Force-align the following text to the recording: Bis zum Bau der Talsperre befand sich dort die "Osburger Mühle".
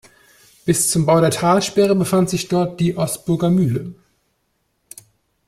Bis 0.65 0.89
zum 0.89 1.05
Bau 1.05 1.21
der 1.21 1.29
Talsperre 1.29 1.93
befand 1.93 2.27
sich 2.27 2.47
dort 2.47 2.79
die 2.79 2.97
"Osburger 2.97 3.51
Mühle". 3.51 3.93